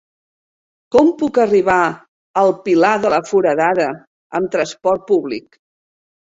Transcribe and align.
Com 0.95 1.11
puc 1.19 1.39
arribar 1.43 1.75
al 2.43 2.51
Pilar 2.65 2.95
de 3.05 3.13
la 3.17 3.21
Foradada 3.29 3.89
amb 4.43 4.53
transport 4.59 5.09
públic? 5.15 5.65